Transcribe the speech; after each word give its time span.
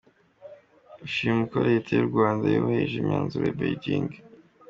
Ashima 1.05 1.39
uko 1.45 1.57
Leta 1.69 1.89
y’u 1.93 2.09
Rwanda 2.11 2.43
yubahiriza 2.47 2.95
imyanzuro 3.01 3.43
ya 3.47 3.55
Beijing. 3.59 4.11